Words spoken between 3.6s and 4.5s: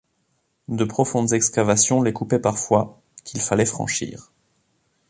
franchir.